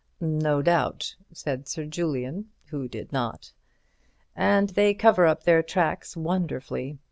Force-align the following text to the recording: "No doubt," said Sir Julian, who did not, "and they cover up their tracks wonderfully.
"No 0.19 0.63
doubt," 0.63 1.15
said 1.31 1.67
Sir 1.67 1.85
Julian, 1.85 2.49
who 2.65 2.87
did 2.87 3.13
not, 3.13 3.51
"and 4.35 4.69
they 4.69 4.95
cover 4.95 5.27
up 5.27 5.43
their 5.43 5.61
tracks 5.61 6.17
wonderfully. 6.17 6.97